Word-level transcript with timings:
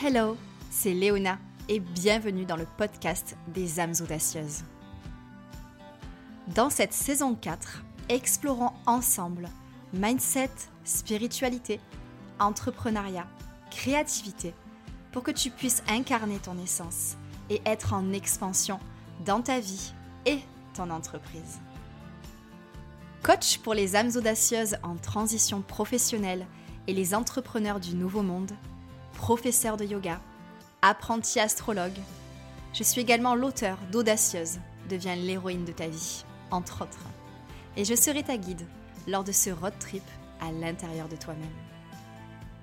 Hello, 0.00 0.36
c'est 0.70 0.94
Léona 0.94 1.40
et 1.68 1.80
bienvenue 1.80 2.44
dans 2.44 2.54
le 2.54 2.66
podcast 2.76 3.36
des 3.48 3.80
âmes 3.80 3.94
audacieuses. 4.00 4.62
Dans 6.54 6.70
cette 6.70 6.92
saison 6.92 7.34
4, 7.34 7.82
explorons 8.08 8.70
ensemble 8.86 9.48
mindset, 9.92 10.52
spiritualité, 10.84 11.80
entrepreneuriat, 12.38 13.26
créativité 13.72 14.54
pour 15.10 15.24
que 15.24 15.32
tu 15.32 15.50
puisses 15.50 15.82
incarner 15.88 16.38
ton 16.38 16.56
essence 16.62 17.16
et 17.50 17.60
être 17.66 17.92
en 17.92 18.12
expansion 18.12 18.78
dans 19.24 19.42
ta 19.42 19.58
vie 19.58 19.92
et 20.26 20.38
ton 20.74 20.90
entreprise. 20.90 21.58
Coach 23.24 23.58
pour 23.58 23.74
les 23.74 23.96
âmes 23.96 24.12
audacieuses 24.14 24.76
en 24.84 24.94
transition 24.94 25.60
professionnelle 25.60 26.46
et 26.86 26.92
les 26.92 27.16
entrepreneurs 27.16 27.80
du 27.80 27.96
nouveau 27.96 28.22
monde, 28.22 28.52
professeur 29.14 29.76
de 29.76 29.84
yoga, 29.84 30.20
apprenti 30.82 31.40
astrologue. 31.40 31.98
Je 32.72 32.82
suis 32.82 33.00
également 33.00 33.34
l'auteur 33.34 33.78
d'Audacieuse, 33.90 34.58
deviens 34.88 35.16
l'héroïne 35.16 35.64
de 35.64 35.72
ta 35.72 35.88
vie, 35.88 36.24
entre 36.50 36.82
autres. 36.82 37.06
Et 37.76 37.84
je 37.84 37.94
serai 37.94 38.22
ta 38.22 38.36
guide 38.36 38.66
lors 39.06 39.24
de 39.24 39.32
ce 39.32 39.50
road 39.50 39.74
trip 39.78 40.04
à 40.40 40.52
l'intérieur 40.52 41.08
de 41.08 41.16
toi-même. 41.16 41.46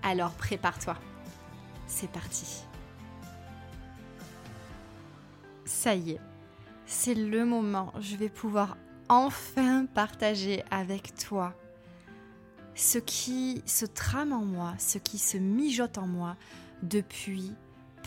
Alors 0.04 0.32
prépare-toi, 0.32 0.96
c'est 1.88 2.10
parti. 2.10 2.64
Ça 5.66 5.96
y 5.96 6.12
est, 6.12 6.22
c'est 6.86 7.16
le 7.16 7.46
moment, 7.46 7.92
je 8.00 8.16
vais 8.16 8.30
pouvoir 8.30 8.78
enfin 9.10 9.86
partager 9.86 10.64
avec 10.72 11.16
toi 11.16 11.54
ce 12.76 12.98
qui 12.98 13.64
se 13.66 13.86
trame 13.86 14.34
en 14.34 14.46
moi, 14.46 14.74
ce 14.78 14.98
qui 14.98 15.18
se 15.18 15.38
mijote 15.38 15.98
en 15.98 16.08
moi 16.08 16.36
depuis 16.84 17.54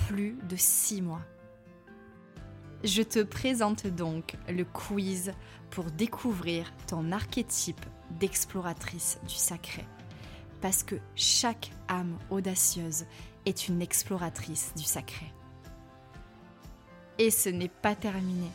plus 0.07 0.39
de 0.49 0.57
six 0.57 1.03
mois. 1.03 1.23
Je 2.85 3.03
te 3.03 3.23
présente 3.23 3.87
donc 3.87 4.37
le 4.49 4.65
quiz 4.65 5.33
pour 5.71 5.85
découvrir 5.85 6.73
ton 6.87 7.11
archétype 7.11 7.85
d'exploratrice 8.21 9.19
du 9.27 9.35
sacré. 9.35 9.85
Parce 10.61 10.83
que 10.83 10.97
chaque 11.17 11.71
âme 11.89 12.17
audacieuse 12.31 13.07
est 13.47 13.69
une 13.69 13.83
exploratrice 13.83 14.73
du 14.77 14.85
sacré. 14.85 15.33
Et 17.19 17.31
ce 17.31 17.49
n'est 17.49 17.69
pas 17.69 17.97
terminé. 17.97 18.49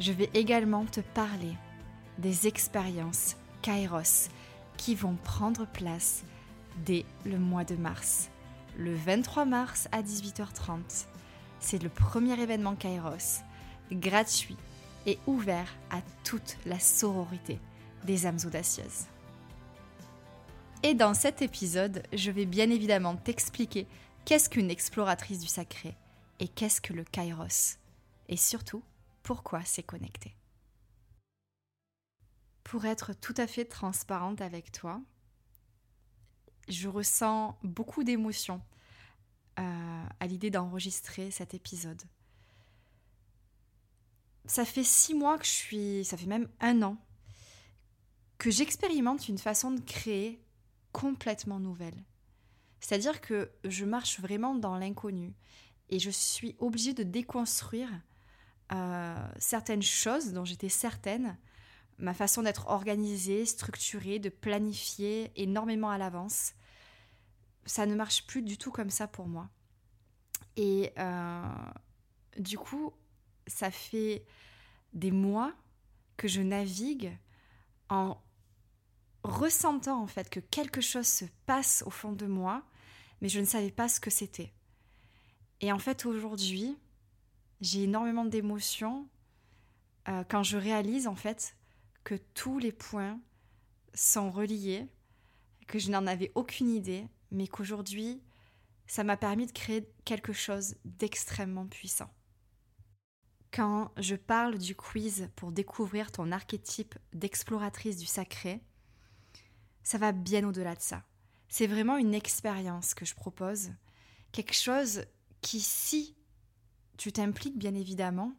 Je 0.00 0.12
vais 0.12 0.30
également 0.34 0.86
te 0.86 1.00
parler 1.00 1.54
des 2.18 2.46
expériences 2.46 3.36
Kairos 3.60 4.28
qui 4.82 4.96
vont 4.96 5.14
prendre 5.14 5.64
place 5.64 6.24
dès 6.84 7.04
le 7.24 7.38
mois 7.38 7.62
de 7.62 7.76
mars. 7.76 8.30
Le 8.76 8.92
23 8.92 9.44
mars 9.44 9.86
à 9.92 10.02
18h30, 10.02 11.06
c'est 11.60 11.80
le 11.80 11.88
premier 11.88 12.40
événement 12.40 12.74
Kairos, 12.74 13.44
gratuit 13.92 14.56
et 15.06 15.20
ouvert 15.28 15.68
à 15.92 16.00
toute 16.24 16.56
la 16.66 16.80
sororité 16.80 17.60
des 18.02 18.26
âmes 18.26 18.40
audacieuses. 18.44 19.06
Et 20.82 20.94
dans 20.94 21.14
cet 21.14 21.42
épisode, 21.42 22.02
je 22.12 22.32
vais 22.32 22.46
bien 22.46 22.68
évidemment 22.68 23.14
t'expliquer 23.14 23.86
qu'est-ce 24.24 24.48
qu'une 24.48 24.70
exploratrice 24.70 25.38
du 25.38 25.46
sacré 25.46 25.96
et 26.40 26.48
qu'est-ce 26.48 26.80
que 26.80 26.92
le 26.92 27.04
Kairos, 27.04 27.78
et 28.28 28.36
surtout 28.36 28.82
pourquoi 29.22 29.60
c'est 29.64 29.84
connecté. 29.84 30.34
Pour 32.72 32.86
être 32.86 33.12
tout 33.12 33.34
à 33.36 33.46
fait 33.46 33.66
transparente 33.66 34.40
avec 34.40 34.72
toi, 34.72 35.02
je 36.68 36.88
ressens 36.88 37.58
beaucoup 37.62 38.02
d'émotions 38.02 38.62
euh, 39.58 40.06
à 40.18 40.26
l'idée 40.26 40.50
d'enregistrer 40.50 41.30
cet 41.30 41.52
épisode. 41.52 42.00
Ça 44.46 44.64
fait 44.64 44.84
six 44.84 45.12
mois 45.12 45.36
que 45.36 45.44
je 45.44 45.50
suis, 45.50 46.04
ça 46.06 46.16
fait 46.16 46.24
même 46.24 46.48
un 46.60 46.80
an, 46.80 46.96
que 48.38 48.50
j'expérimente 48.50 49.28
une 49.28 49.36
façon 49.36 49.72
de 49.72 49.80
créer 49.82 50.42
complètement 50.92 51.60
nouvelle. 51.60 52.06
C'est-à-dire 52.80 53.20
que 53.20 53.52
je 53.64 53.84
marche 53.84 54.18
vraiment 54.18 54.54
dans 54.54 54.78
l'inconnu 54.78 55.34
et 55.90 55.98
je 55.98 56.08
suis 56.08 56.56
obligée 56.58 56.94
de 56.94 57.02
déconstruire 57.02 57.90
euh, 58.72 59.28
certaines 59.38 59.82
choses 59.82 60.32
dont 60.32 60.46
j'étais 60.46 60.70
certaine 60.70 61.36
ma 61.98 62.14
façon 62.14 62.42
d'être 62.42 62.68
organisée, 62.68 63.46
structurée, 63.46 64.18
de 64.18 64.28
planifier 64.28 65.30
énormément 65.36 65.90
à 65.90 65.98
l'avance, 65.98 66.54
ça 67.64 67.86
ne 67.86 67.94
marche 67.94 68.26
plus 68.26 68.42
du 68.42 68.58
tout 68.58 68.70
comme 68.70 68.90
ça 68.90 69.06
pour 69.06 69.26
moi. 69.28 69.48
Et 70.56 70.92
euh, 70.98 71.42
du 72.38 72.58
coup, 72.58 72.92
ça 73.46 73.70
fait 73.70 74.24
des 74.92 75.10
mois 75.10 75.52
que 76.16 76.28
je 76.28 76.40
navigue 76.40 77.16
en 77.88 78.18
ressentant 79.24 80.02
en 80.02 80.06
fait 80.06 80.28
que 80.28 80.40
quelque 80.40 80.80
chose 80.80 81.06
se 81.06 81.24
passe 81.46 81.82
au 81.86 81.90
fond 81.90 82.12
de 82.12 82.26
moi, 82.26 82.62
mais 83.20 83.28
je 83.28 83.40
ne 83.40 83.44
savais 83.44 83.70
pas 83.70 83.88
ce 83.88 84.00
que 84.00 84.10
c'était. 84.10 84.52
Et 85.60 85.72
en 85.72 85.78
fait, 85.78 86.04
aujourd'hui, 86.06 86.76
j'ai 87.60 87.84
énormément 87.84 88.24
d'émotions 88.24 89.06
euh, 90.08 90.24
quand 90.28 90.42
je 90.42 90.56
réalise 90.56 91.06
en 91.06 91.14
fait 91.14 91.54
que 92.04 92.14
tous 92.34 92.58
les 92.58 92.72
points 92.72 93.20
sont 93.94 94.30
reliés, 94.30 94.88
que 95.66 95.78
je 95.78 95.90
n'en 95.90 96.06
avais 96.06 96.32
aucune 96.34 96.70
idée, 96.70 97.06
mais 97.30 97.46
qu'aujourd'hui, 97.46 98.22
ça 98.86 99.04
m'a 99.04 99.16
permis 99.16 99.46
de 99.46 99.52
créer 99.52 99.88
quelque 100.04 100.32
chose 100.32 100.74
d'extrêmement 100.84 101.66
puissant. 101.66 102.12
Quand 103.52 103.92
je 103.98 104.16
parle 104.16 104.58
du 104.58 104.74
quiz 104.74 105.28
pour 105.36 105.52
découvrir 105.52 106.10
ton 106.10 106.32
archétype 106.32 106.94
d'exploratrice 107.12 107.98
du 107.98 108.06
sacré, 108.06 108.62
ça 109.82 109.98
va 109.98 110.12
bien 110.12 110.46
au-delà 110.48 110.74
de 110.74 110.80
ça. 110.80 111.04
C'est 111.48 111.66
vraiment 111.66 111.98
une 111.98 112.14
expérience 112.14 112.94
que 112.94 113.04
je 113.04 113.14
propose, 113.14 113.70
quelque 114.32 114.54
chose 114.54 115.04
qui, 115.42 115.60
si 115.60 116.16
tu 116.96 117.12
t'impliques 117.12 117.58
bien 117.58 117.74
évidemment, 117.74 118.34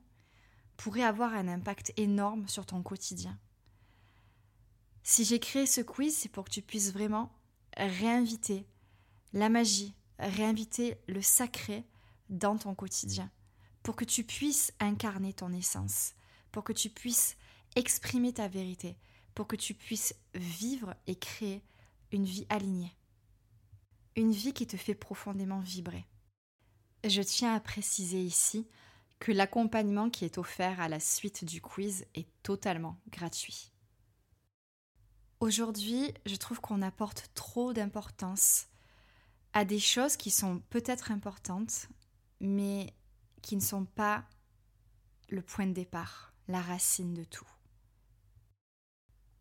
pourrait 0.78 1.04
avoir 1.04 1.34
un 1.34 1.48
impact 1.48 1.94
énorme 1.98 2.48
sur 2.48 2.66
ton 2.66 2.82
quotidien. 2.82 3.38
Si 5.04 5.26
j'ai 5.26 5.40
créé 5.40 5.66
ce 5.66 5.82
quiz, 5.82 6.16
c'est 6.16 6.30
pour 6.30 6.46
que 6.46 6.50
tu 6.50 6.62
puisses 6.62 6.94
vraiment 6.94 7.32
réinviter 7.76 8.66
la 9.34 9.50
magie, 9.50 9.94
réinviter 10.18 10.98
le 11.08 11.22
sacré 11.22 11.86
dans 12.30 12.58
ton 12.58 12.74
quotidien, 12.74 13.30
pour 13.84 13.98
que 13.98 14.06
tu 14.06 14.24
puisses 14.24 14.74
incarner 14.80 15.34
ton 15.34 15.52
essence, 15.52 16.14
pour 16.52 16.64
que 16.64 16.72
tu 16.72 16.90
puisses 16.90 17.36
exprimer 17.76 18.32
ta 18.32 18.48
vérité, 18.48 18.96
pour 19.36 19.48
que 19.48 19.58
tu 19.58 19.74
puisses 19.74 20.16
vivre 20.36 20.96
et 21.08 21.16
créer 21.16 21.64
une 22.12 22.26
vie 22.26 22.46
alignée. 22.48 22.96
Une 24.16 24.32
vie 24.32 24.54
qui 24.54 24.68
te 24.68 24.78
fait 24.78 24.96
profondément 24.96 25.60
vibrer. 25.60 26.06
Je 27.04 27.22
tiens 27.22 27.54
à 27.56 27.60
préciser 27.60 28.22
ici 28.22 28.68
que 29.20 29.32
l'accompagnement 29.32 30.10
qui 30.10 30.24
est 30.24 30.38
offert 30.38 30.80
à 30.80 30.88
la 30.88 31.00
suite 31.00 31.44
du 31.44 31.62
quiz 31.62 32.06
est 32.14 32.28
totalement 32.44 33.00
gratuit. 33.10 33.73
Aujourd'hui, 35.44 36.14
je 36.26 36.38
trouve 36.38 36.62
qu'on 36.62 36.82
apporte 36.82 37.30
trop 37.34 37.74
d'importance 37.74 38.68
à 39.52 39.66
des 39.66 39.78
choses 39.78 40.16
qui 40.16 40.32
sont 40.32 40.62
peut-être 40.70 41.12
importantes, 41.12 41.90
mais 42.40 42.94
qui 43.42 43.58
ne 43.58 43.62
sont 43.62 43.84
pas 43.84 44.24
le 45.28 45.42
point 45.42 45.68
de 45.68 45.74
départ, 45.74 46.32
la 46.48 46.62
racine 46.62 47.14
de 47.14 47.26
tout. 47.26 47.46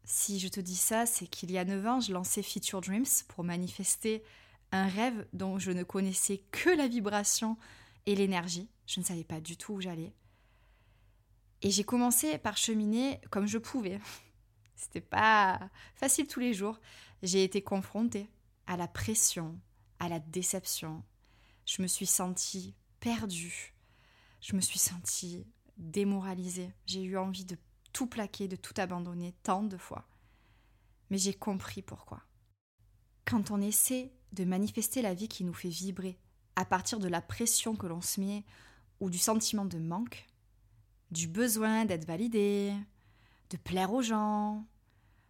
Si 0.02 0.40
je 0.40 0.48
te 0.48 0.58
dis 0.58 0.74
ça, 0.74 1.06
c'est 1.06 1.28
qu'il 1.28 1.52
y 1.52 1.58
a 1.58 1.64
9 1.64 1.86
ans, 1.86 2.00
je 2.00 2.12
lançais 2.12 2.42
Future 2.42 2.80
Dreams 2.80 3.06
pour 3.28 3.44
manifester 3.44 4.24
un 4.72 4.88
rêve 4.88 5.24
dont 5.32 5.60
je 5.60 5.70
ne 5.70 5.84
connaissais 5.84 6.42
que 6.50 6.70
la 6.70 6.88
vibration 6.88 7.56
et 8.06 8.16
l'énergie. 8.16 8.68
Je 8.88 8.98
ne 8.98 9.04
savais 9.04 9.22
pas 9.22 9.40
du 9.40 9.56
tout 9.56 9.74
où 9.74 9.80
j'allais. 9.80 10.12
Et 11.60 11.70
j'ai 11.70 11.84
commencé 11.84 12.38
par 12.38 12.56
cheminer 12.56 13.20
comme 13.30 13.46
je 13.46 13.58
pouvais, 13.58 14.00
c'était 14.74 15.00
pas 15.00 15.70
facile 15.94 16.26
tous 16.26 16.40
les 16.40 16.54
jours. 16.54 16.80
J'ai 17.22 17.44
été 17.44 17.62
confrontée 17.62 18.28
à 18.66 18.76
la 18.76 18.88
pression, 18.88 19.58
à 19.98 20.08
la 20.08 20.18
déception. 20.18 21.02
Je 21.66 21.82
me 21.82 21.86
suis 21.86 22.06
sentie 22.06 22.74
perdue. 23.00 23.74
Je 24.40 24.56
me 24.56 24.60
suis 24.60 24.78
sentie 24.78 25.46
démoralisée. 25.76 26.72
J'ai 26.86 27.02
eu 27.02 27.16
envie 27.16 27.44
de 27.44 27.56
tout 27.92 28.06
plaquer, 28.06 28.48
de 28.48 28.56
tout 28.56 28.74
abandonner 28.76 29.34
tant 29.42 29.62
de 29.62 29.76
fois. 29.76 30.08
Mais 31.10 31.18
j'ai 31.18 31.34
compris 31.34 31.82
pourquoi. 31.82 32.22
Quand 33.24 33.50
on 33.50 33.60
essaie 33.60 34.12
de 34.32 34.44
manifester 34.44 35.02
la 35.02 35.14
vie 35.14 35.28
qui 35.28 35.44
nous 35.44 35.52
fait 35.52 35.68
vibrer 35.68 36.18
à 36.56 36.64
partir 36.64 36.98
de 36.98 37.08
la 37.08 37.20
pression 37.20 37.76
que 37.76 37.86
l'on 37.86 38.00
se 38.00 38.20
met 38.20 38.44
ou 39.00 39.10
du 39.10 39.18
sentiment 39.18 39.64
de 39.64 39.78
manque, 39.78 40.26
du 41.10 41.28
besoin 41.28 41.84
d'être 41.84 42.06
validé, 42.06 42.72
de 43.52 43.58
plaire 43.58 43.92
aux 43.92 44.02
gens, 44.02 44.66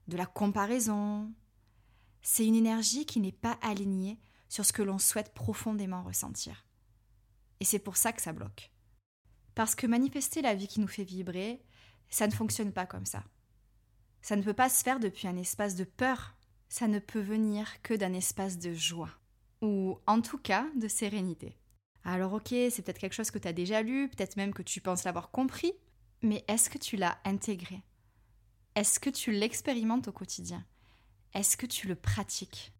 de 0.08 0.16
la 0.16 0.26
comparaison. 0.26 1.32
C'est 2.22 2.46
une 2.46 2.54
énergie 2.54 3.04
qui 3.04 3.20
n'est 3.20 3.32
pas 3.32 3.58
alignée 3.62 4.20
sur 4.48 4.64
ce 4.64 4.72
que 4.72 4.82
l'on 4.82 4.98
souhaite 4.98 5.34
profondément 5.34 6.02
ressentir. 6.02 6.66
Et 7.60 7.64
c'est 7.64 7.78
pour 7.78 7.96
ça 7.96 8.12
que 8.12 8.22
ça 8.22 8.32
bloque. 8.32 8.70
Parce 9.54 9.74
que 9.74 9.86
manifester 9.86 10.40
la 10.40 10.54
vie 10.54 10.68
qui 10.68 10.80
nous 10.80 10.88
fait 10.88 11.04
vibrer, 11.04 11.64
ça 12.08 12.26
ne 12.26 12.32
fonctionne 12.32 12.72
pas 12.72 12.86
comme 12.86 13.06
ça. 13.06 13.24
Ça 14.20 14.36
ne 14.36 14.42
peut 14.42 14.54
pas 14.54 14.68
se 14.68 14.84
faire 14.84 15.00
depuis 15.00 15.26
un 15.26 15.36
espace 15.36 15.74
de 15.74 15.84
peur, 15.84 16.36
ça 16.68 16.86
ne 16.86 17.00
peut 17.00 17.20
venir 17.20 17.82
que 17.82 17.94
d'un 17.94 18.12
espace 18.12 18.58
de 18.58 18.72
joie, 18.72 19.10
ou 19.60 19.98
en 20.06 20.20
tout 20.20 20.38
cas 20.38 20.66
de 20.76 20.86
sérénité. 20.86 21.58
Alors 22.04 22.32
ok, 22.32 22.48
c'est 22.48 22.82
peut-être 22.82 22.98
quelque 22.98 23.14
chose 23.14 23.30
que 23.30 23.38
tu 23.38 23.48
as 23.48 23.52
déjà 23.52 23.82
lu, 23.82 24.08
peut-être 24.08 24.36
même 24.36 24.54
que 24.54 24.62
tu 24.62 24.80
penses 24.80 25.04
l'avoir 25.04 25.30
compris, 25.30 25.72
mais 26.22 26.44
est-ce 26.48 26.70
que 26.70 26.78
tu 26.78 26.96
l'as 26.96 27.18
intégré? 27.24 27.82
Est-ce 28.74 28.98
que 28.98 29.10
tu 29.10 29.32
l'expérimentes 29.32 30.08
au 30.08 30.12
quotidien? 30.12 30.64
Est-ce 31.34 31.56
que 31.56 31.66
tu 31.66 31.88
le 31.88 31.94
pratiques? 31.94 32.72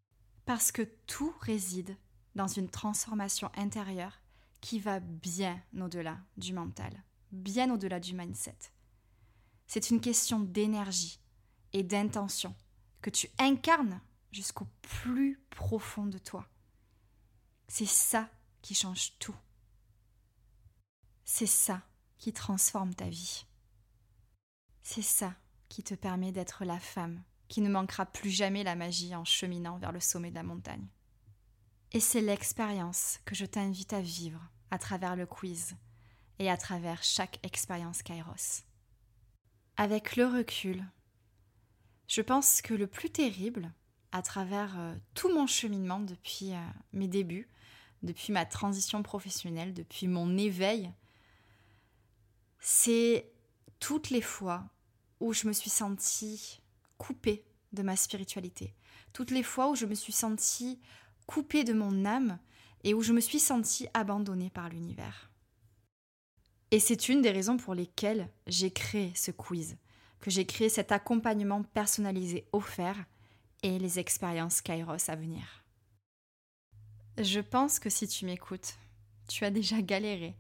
Parce 0.47 0.73
que 0.73 0.83
tout 1.07 1.35
réside 1.41 1.97
dans 2.35 2.47
une 2.47 2.71
transformation 2.71 3.51
intérieure 3.57 4.21
qui 4.63 4.81
va 4.81 5.01
bien 5.01 5.63
au-delà 5.79 6.19
du 6.37 6.53
mental, 6.55 7.03
bien 7.31 7.71
au-delà 7.71 8.01
du 8.01 8.15
mindset. 8.15 8.57
C'est 9.67 9.91
une 9.91 10.01
question 10.01 10.41
d'énergie 10.41 11.21
et 11.73 11.83
d'intention 11.83 12.55
que 13.03 13.11
tu 13.11 13.29
incarnes 13.39 14.01
jusqu'au 14.31 14.67
plus 14.81 15.41
profond 15.51 16.07
de 16.07 16.19
toi. 16.19 16.49
C'est 17.69 17.87
ça 17.87 18.31
qui 18.63 18.75
change 18.75 19.19
tout. 19.19 19.37
C'est 21.25 21.47
ça 21.47 21.83
qui 22.19 22.33
transforme 22.33 22.95
ta 22.95 23.09
vie. 23.09 23.45
C'est 24.83 25.03
ça 25.03 25.35
qui 25.73 25.83
te 25.83 25.95
permet 25.95 26.33
d'être 26.33 26.67
la 26.67 26.79
femme 26.79 27.23
qui 27.49 27.63
ne 27.63 27.71
manquera 27.71 28.05
plus 28.05 28.29
jamais 28.29 28.63
la 28.63 28.75
magie 28.75 29.17
en 29.17 29.25
cheminant 29.25 29.79
vers 29.79 29.91
le 29.91 30.01
sommet 30.01 30.29
de 30.29 30.35
la 30.35 30.43
montagne. 30.43 30.87
Et 31.93 32.01
c'est 32.01 32.21
l'expérience 32.21 33.21
que 33.25 33.35
je 33.35 33.47
t'invite 33.47 33.95
à 33.95 34.03
vivre 34.03 34.41
à 34.71 34.77
travers 34.77 35.17
le 35.17 35.25
quiz 35.25 35.75
et 36.39 36.51
à 36.51 36.59
travers 36.59 37.03
chaque 37.03 37.39
expérience 37.43 38.03
Kairos. 38.03 38.65
Avec 39.79 40.17
le 40.17 40.27
recul, 40.27 40.85
je 42.07 42.21
pense 42.21 42.61
que 42.61 42.75
le 42.75 42.87
plus 42.87 43.09
terrible, 43.09 43.73
à 44.13 44.21
travers 44.21 44.79
euh, 44.79 44.95
tout 45.15 45.33
mon 45.33 45.47
cheminement 45.47 46.01
depuis 46.01 46.53
euh, 46.53 46.61
mes 46.93 47.09
débuts, 47.09 47.49
depuis 48.03 48.35
ma 48.35 48.45
transition 48.45 49.03
professionnelle, 49.03 49.73
depuis 49.73 50.07
mon 50.07 50.37
éveil, 50.37 50.93
c'est 52.59 53.33
toutes 53.81 54.11
les 54.11 54.21
fois 54.21 54.69
où 55.23 55.33
je 55.33 55.47
me 55.47 55.53
suis 55.53 55.71
sentie 55.71 56.61
coupée 56.99 57.45
de 57.73 57.83
ma 57.83 57.97
spiritualité, 57.97 58.75
toutes 59.13 59.31
les 59.31 59.43
fois 59.43 59.71
où 59.71 59.75
je 59.75 59.87
me 59.87 59.95
suis 59.95 60.13
sentie 60.13 60.81
coupée 61.27 61.65
de 61.65 61.73
mon 61.73 62.05
âme 62.05 62.39
et 62.85 62.93
où 62.93 63.03
je 63.03 63.13
me 63.13 63.21
suis 63.21 63.39
sentie 63.39 63.89
abandonnée 63.95 64.51
par 64.51 64.69
l'univers. 64.69 65.31
Et 66.73 66.81
c'est 66.81 67.09
une 67.09 67.23
des 67.23 67.31
raisons 67.31 67.57
pour 67.57 67.75
lesquelles 67.75 68.29
j'ai 68.47 68.73
créé 68.73 69.13
ce 69.15 69.31
quiz, 69.31 69.77
que 70.21 70.31
j'ai 70.31 70.47
créé 70.47 70.69
cet 70.69 70.91
accompagnement 70.91 71.63
personnalisé 71.63 72.47
offert 72.53 72.97
et 73.63 73.79
les 73.79 73.99
expériences 73.99 74.61
Kairos 74.61 75.09
à 75.09 75.15
venir. 75.15 75.65
Je 77.19 77.41
pense 77.41 77.79
que 77.79 77.91
si 77.91 78.09
tu 78.09 78.25
m'écoutes, 78.25 78.75
tu 79.29 79.45
as 79.45 79.51
déjà 79.51 79.83
galéré 79.83 80.35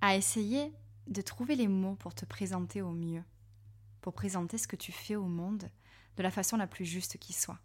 à 0.00 0.16
essayer 0.16 0.72
de 1.08 1.22
trouver 1.22 1.56
les 1.56 1.68
mots 1.68 1.96
pour 1.96 2.14
te 2.14 2.24
présenter 2.24 2.82
au 2.82 2.92
mieux, 2.92 3.24
pour 4.00 4.12
présenter 4.12 4.58
ce 4.58 4.68
que 4.68 4.76
tu 4.76 4.92
fais 4.92 5.16
au 5.16 5.26
monde 5.26 5.70
de 6.16 6.22
la 6.22 6.30
façon 6.30 6.56
la 6.56 6.66
plus 6.66 6.84
juste 6.84 7.18
qui 7.18 7.32
soit. 7.32 7.58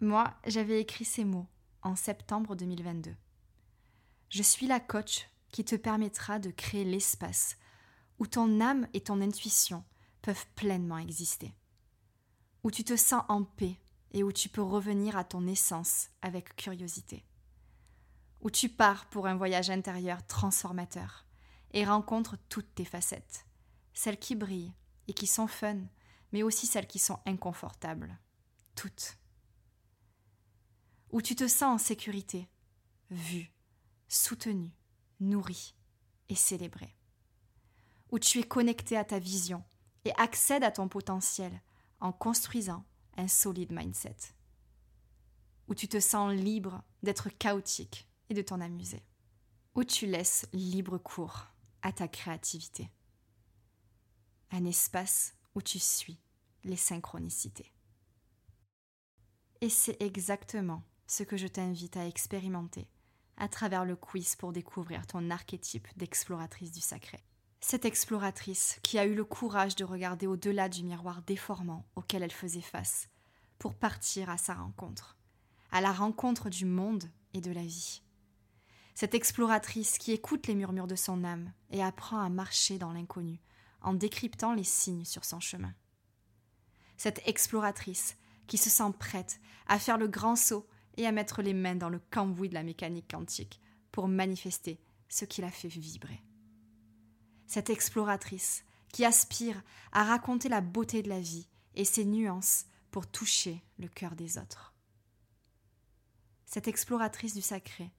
Moi, 0.00 0.34
j'avais 0.46 0.80
écrit 0.80 1.04
ces 1.04 1.24
mots 1.24 1.48
en 1.82 1.96
septembre 1.96 2.54
2022. 2.54 3.14
Je 4.28 4.42
suis 4.42 4.66
la 4.66 4.80
coach 4.80 5.28
qui 5.50 5.64
te 5.64 5.76
permettra 5.76 6.38
de 6.38 6.50
créer 6.50 6.84
l'espace 6.84 7.56
où 8.18 8.26
ton 8.26 8.60
âme 8.60 8.88
et 8.92 9.00
ton 9.00 9.20
intuition 9.20 9.84
peuvent 10.22 10.46
pleinement 10.54 10.98
exister, 10.98 11.54
où 12.62 12.70
tu 12.70 12.84
te 12.84 12.96
sens 12.96 13.22
en 13.28 13.44
paix 13.44 13.78
et 14.12 14.22
où 14.22 14.32
tu 14.32 14.48
peux 14.48 14.62
revenir 14.62 15.16
à 15.16 15.24
ton 15.24 15.46
essence 15.46 16.08
avec 16.22 16.56
curiosité, 16.56 17.24
où 18.40 18.50
tu 18.50 18.68
pars 18.68 19.06
pour 19.06 19.26
un 19.26 19.36
voyage 19.36 19.70
intérieur 19.70 20.26
transformateur 20.26 21.26
et 21.72 21.84
rencontres 21.84 22.36
toutes 22.48 22.74
tes 22.74 22.84
facettes, 22.84 23.46
celles 23.92 24.18
qui 24.18 24.34
brillent 24.34 24.74
et 25.08 25.14
qui 25.14 25.26
sont 25.26 25.46
fun, 25.46 25.78
mais 26.32 26.42
aussi 26.42 26.66
celles 26.66 26.86
qui 26.86 26.98
sont 26.98 27.18
inconfortables, 27.26 28.18
toutes. 28.74 29.18
Où 31.10 31.22
tu 31.22 31.36
te 31.36 31.46
sens 31.46 31.74
en 31.74 31.78
sécurité, 31.78 32.48
vu, 33.10 33.52
soutenu, 34.08 34.70
nourri 35.20 35.74
et 36.28 36.34
célébré, 36.34 36.94
où 38.10 38.18
tu 38.18 38.38
es 38.38 38.44
connecté 38.44 38.96
à 38.96 39.04
ta 39.04 39.18
vision 39.18 39.64
et 40.04 40.12
accèdes 40.16 40.64
à 40.64 40.70
ton 40.70 40.88
potentiel 40.88 41.60
en 42.00 42.12
construisant 42.12 42.84
un 43.16 43.28
solide 43.28 43.72
mindset, 43.72 44.16
où 45.68 45.74
tu 45.74 45.88
te 45.88 46.00
sens 46.00 46.32
libre 46.34 46.82
d'être 47.02 47.28
chaotique 47.30 48.08
et 48.28 48.34
de 48.34 48.42
t'en 48.42 48.60
amuser, 48.60 49.02
où 49.74 49.84
tu 49.84 50.06
laisses 50.06 50.46
libre 50.52 50.98
cours 50.98 51.46
à 51.82 51.92
ta 51.92 52.08
créativité, 52.08 52.90
un 54.50 54.64
espace 54.64 55.34
où 55.54 55.62
tu 55.62 55.78
suis 55.78 56.18
les 56.64 56.76
synchronicités. 56.76 57.72
Et 59.60 59.68
c'est 59.68 60.00
exactement 60.00 60.82
ce 61.06 61.22
que 61.22 61.36
je 61.36 61.46
t'invite 61.46 61.96
à 61.96 62.06
expérimenter 62.06 62.88
à 63.36 63.48
travers 63.48 63.84
le 63.84 63.96
quiz 63.96 64.36
pour 64.36 64.52
découvrir 64.52 65.06
ton 65.06 65.30
archétype 65.30 65.88
d'exploratrice 65.96 66.72
du 66.72 66.80
sacré. 66.80 67.22
Cette 67.60 67.84
exploratrice 67.84 68.78
qui 68.82 68.98
a 68.98 69.06
eu 69.06 69.14
le 69.14 69.24
courage 69.24 69.76
de 69.76 69.84
regarder 69.84 70.26
au-delà 70.26 70.68
du 70.68 70.84
miroir 70.84 71.22
déformant 71.22 71.84
auquel 71.96 72.22
elle 72.22 72.32
faisait 72.32 72.60
face 72.60 73.08
pour 73.58 73.74
partir 73.74 74.30
à 74.30 74.38
sa 74.38 74.54
rencontre, 74.54 75.16
à 75.72 75.80
la 75.80 75.92
rencontre 75.92 76.48
du 76.48 76.64
monde 76.64 77.04
et 77.34 77.40
de 77.40 77.50
la 77.50 77.64
vie. 77.64 78.02
Cette 78.94 79.14
exploratrice 79.14 79.98
qui 79.98 80.12
écoute 80.12 80.46
les 80.46 80.54
murmures 80.54 80.86
de 80.86 80.96
son 80.96 81.24
âme 81.24 81.52
et 81.70 81.82
apprend 81.82 82.20
à 82.20 82.28
marcher 82.28 82.78
dans 82.78 82.92
l'inconnu 82.92 83.40
en 83.80 83.94
décryptant 83.94 84.54
les 84.54 84.64
signes 84.64 85.04
sur 85.04 85.24
son 85.24 85.40
chemin. 85.40 85.74
Cette 86.96 87.26
exploratrice 87.26 88.16
qui 88.46 88.58
se 88.58 88.70
sent 88.70 88.92
prête 88.98 89.40
à 89.66 89.78
faire 89.78 89.98
le 89.98 90.08
grand 90.08 90.36
saut 90.36 90.66
et 90.96 91.06
à 91.06 91.12
mettre 91.12 91.42
les 91.42 91.54
mains 91.54 91.76
dans 91.76 91.88
le 91.88 92.00
cambouis 92.10 92.48
de 92.48 92.54
la 92.54 92.62
mécanique 92.62 93.10
quantique 93.10 93.60
pour 93.92 94.08
manifester 94.08 94.80
ce 95.08 95.24
qui 95.24 95.40
la 95.40 95.50
fait 95.50 95.68
vibrer. 95.68 96.22
Cette 97.46 97.70
exploratrice 97.70 98.64
qui 98.92 99.04
aspire 99.04 99.62
à 99.92 100.04
raconter 100.04 100.48
la 100.48 100.60
beauté 100.60 101.02
de 101.02 101.08
la 101.08 101.20
vie 101.20 101.48
et 101.74 101.84
ses 101.84 102.04
nuances 102.04 102.66
pour 102.90 103.06
toucher 103.06 103.62
le 103.78 103.88
cœur 103.88 104.16
des 104.16 104.38
autres. 104.38 104.74
Cette 106.46 106.68
exploratrice 106.68 107.34
du 107.34 107.42
sacré, 107.42 107.92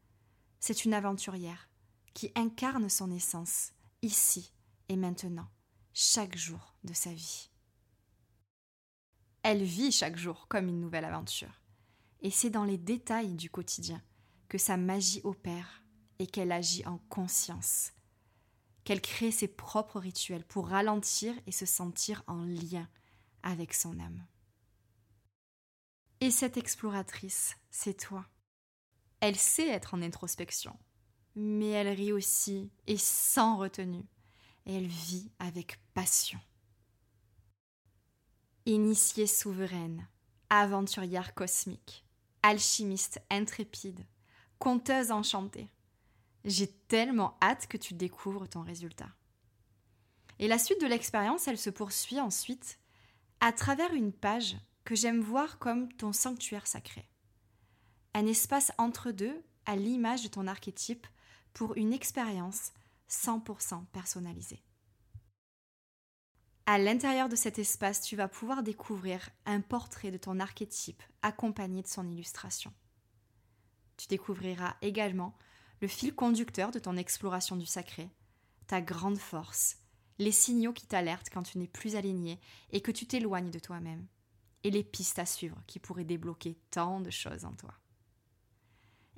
c'est 0.59 0.85
une 0.85 0.93
aventurière 0.93 1.69
qui 2.13 2.31
incarne 2.35 2.89
son 2.89 3.11
essence 3.11 3.73
ici 4.01 4.53
et 4.89 4.95
maintenant, 4.95 5.47
chaque 5.99 6.37
jour 6.37 6.75
de 6.83 6.93
sa 6.93 7.11
vie. 7.11 7.49
Elle 9.41 9.63
vit 9.63 9.91
chaque 9.91 10.15
jour 10.15 10.47
comme 10.47 10.67
une 10.67 10.79
nouvelle 10.79 11.05
aventure. 11.05 11.63
Et 12.21 12.29
c'est 12.29 12.51
dans 12.51 12.65
les 12.65 12.77
détails 12.77 13.33
du 13.33 13.49
quotidien 13.49 14.03
que 14.47 14.59
sa 14.59 14.77
magie 14.77 15.21
opère 15.23 15.83
et 16.19 16.27
qu'elle 16.27 16.51
agit 16.51 16.85
en 16.85 16.99
conscience, 17.09 17.93
qu'elle 18.83 19.01
crée 19.01 19.31
ses 19.31 19.47
propres 19.47 19.99
rituels 19.99 20.45
pour 20.45 20.67
ralentir 20.67 21.33
et 21.47 21.51
se 21.51 21.65
sentir 21.65 22.23
en 22.27 22.43
lien 22.43 22.87
avec 23.41 23.73
son 23.73 23.99
âme. 23.99 24.23
Et 26.21 26.29
cette 26.29 26.57
exploratrice, 26.57 27.57
c'est 27.71 27.97
toi. 27.97 28.27
Elle 29.19 29.35
sait 29.35 29.69
être 29.69 29.95
en 29.95 30.03
introspection, 30.03 30.77
mais 31.33 31.69
elle 31.69 31.89
rit 31.89 32.13
aussi 32.13 32.71
et 32.85 32.97
sans 32.99 33.57
retenue, 33.57 34.05
et 34.05 34.16
elle 34.75 34.87
vit 34.87 35.31
avec 35.39 35.79
passion. 35.93 36.39
Initiée 38.65 39.27
souveraine, 39.27 40.07
aventurière 40.49 41.33
cosmique, 41.33 42.05
alchimiste 42.43 43.21
intrépide, 43.29 44.05
conteuse 44.59 45.11
enchantée. 45.11 45.69
J'ai 46.43 46.67
tellement 46.67 47.37
hâte 47.41 47.67
que 47.67 47.77
tu 47.77 47.93
découvres 47.93 48.47
ton 48.47 48.61
résultat. 48.61 49.09
Et 50.39 50.47
la 50.47 50.59
suite 50.59 50.81
de 50.81 50.87
l'expérience, 50.87 51.47
elle 51.47 51.57
se 51.57 51.69
poursuit 51.69 52.19
ensuite 52.19 52.79
à 53.39 53.53
travers 53.53 53.93
une 53.93 54.13
page 54.13 54.57
que 54.83 54.95
j'aime 54.95 55.21
voir 55.21 55.59
comme 55.59 55.91
ton 55.93 56.11
sanctuaire 56.13 56.67
sacré. 56.67 57.09
Un 58.13 58.25
espace 58.25 58.71
entre 58.77 59.11
deux 59.11 59.41
à 59.65 59.75
l'image 59.75 60.23
de 60.23 60.27
ton 60.27 60.47
archétype 60.47 61.07
pour 61.53 61.75
une 61.77 61.93
expérience 61.93 62.71
100% 63.09 63.85
personnalisée. 63.87 64.63
À 66.65 66.77
l'intérieur 66.77 67.29
de 67.29 67.37
cet 67.37 67.59
espace, 67.59 68.01
tu 68.01 68.17
vas 68.17 68.27
pouvoir 68.27 68.61
découvrir 68.61 69.29
un 69.45 69.61
portrait 69.61 70.11
de 70.11 70.17
ton 70.17 70.39
archétype 70.39 71.01
accompagné 71.21 71.81
de 71.81 71.87
son 71.87 72.05
illustration. 72.09 72.73
Tu 73.95 74.07
découvriras 74.07 74.75
également 74.81 75.37
le 75.79 75.87
fil 75.87 76.13
conducteur 76.13 76.71
de 76.71 76.79
ton 76.79 76.97
exploration 76.97 77.55
du 77.55 77.65
sacré, 77.65 78.09
ta 78.67 78.81
grande 78.81 79.17
force, 79.17 79.77
les 80.19 80.31
signaux 80.31 80.73
qui 80.73 80.87
t'alertent 80.87 81.29
quand 81.29 81.43
tu 81.43 81.57
n'es 81.57 81.67
plus 81.67 81.95
aligné 81.95 82.39
et 82.71 82.81
que 82.81 82.91
tu 82.91 83.07
t'éloignes 83.07 83.51
de 83.51 83.59
toi-même, 83.59 84.05
et 84.63 84.71
les 84.71 84.83
pistes 84.83 85.19
à 85.19 85.25
suivre 85.25 85.61
qui 85.67 85.79
pourraient 85.79 86.03
débloquer 86.03 86.57
tant 86.71 86.99
de 86.99 87.09
choses 87.09 87.45
en 87.45 87.53
toi. 87.53 87.73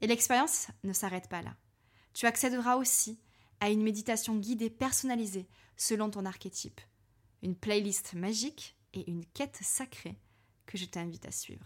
Et 0.02 0.08
l'expérience 0.08 0.68
ne 0.84 0.94
s'arrête 0.94 1.30
pas 1.30 1.42
là. 1.42 1.56
Tu 2.14 2.26
accéderas 2.26 2.76
aussi 2.76 3.20
à 3.60 3.70
une 3.70 3.84
méditation 3.84 4.36
guidée 4.38 4.70
personnalisée 4.70 5.48
selon 5.76 6.10
ton 6.10 6.26
archétype, 6.26 6.82
une 7.42 7.56
playlist 7.56 8.14
magique 8.14 8.76
et 8.94 9.10
une 9.10 9.26
quête 9.26 9.60
sacrée 9.62 10.18
que 10.66 10.78
je 10.78 10.86
t'invite 10.86 11.26
à 11.26 11.32
suivre. 11.32 11.66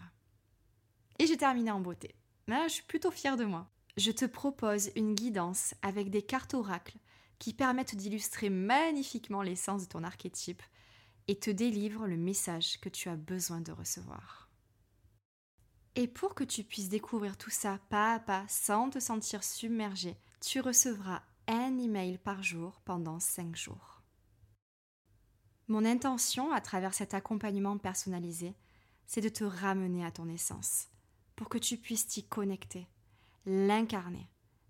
Et 1.18 1.26
j'ai 1.26 1.36
terminé 1.36 1.70
en 1.70 1.80
beauté. 1.80 2.14
je 2.48 2.68
suis 2.68 2.82
plutôt 2.82 3.10
fière 3.10 3.36
de 3.36 3.44
moi. 3.44 3.70
Je 3.96 4.10
te 4.10 4.24
propose 4.24 4.90
une 4.96 5.14
guidance 5.14 5.74
avec 5.82 6.10
des 6.10 6.22
cartes 6.22 6.54
oracles 6.54 6.98
qui 7.38 7.52
permettent 7.52 7.94
d'illustrer 7.94 8.50
magnifiquement 8.50 9.42
l'essence 9.42 9.82
de 9.82 9.88
ton 9.88 10.02
archétype 10.02 10.62
et 11.28 11.38
te 11.38 11.50
délivrent 11.50 12.06
le 12.06 12.16
message 12.16 12.80
que 12.80 12.88
tu 12.88 13.08
as 13.08 13.16
besoin 13.16 13.60
de 13.60 13.72
recevoir. 13.72 14.50
Et 15.94 16.08
pour 16.08 16.34
que 16.34 16.44
tu 16.44 16.64
puisses 16.64 16.88
découvrir 16.88 17.36
tout 17.36 17.50
ça 17.50 17.78
pas 17.88 18.14
à 18.14 18.18
pas 18.18 18.44
sans 18.48 18.90
te 18.90 18.98
sentir 18.98 19.44
submergé, 19.44 20.16
tu 20.40 20.60
recevras 20.60 21.22
un 21.46 21.78
email 21.78 22.18
par 22.18 22.42
jour 22.42 22.80
pendant 22.84 23.20
5 23.20 23.56
jours. 23.56 24.02
Mon 25.68 25.84
intention 25.84 26.52
à 26.52 26.60
travers 26.60 26.94
cet 26.94 27.14
accompagnement 27.14 27.78
personnalisé, 27.78 28.54
c'est 29.06 29.20
de 29.20 29.28
te 29.28 29.44
ramener 29.44 30.04
à 30.04 30.10
ton 30.10 30.28
essence, 30.28 30.88
pour 31.36 31.48
que 31.48 31.58
tu 31.58 31.76
puisses 31.76 32.06
t'y 32.06 32.26
connecter, 32.26 32.86
l'incarner, 33.46 34.28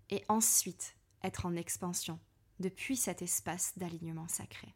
et 0.09 0.23
ensuite 0.29 0.95
être 1.23 1.45
en 1.45 1.55
expansion 1.55 2.19
depuis 2.59 2.95
cet 2.95 3.21
espace 3.21 3.77
d'alignement 3.77 4.27
sacré. 4.27 4.73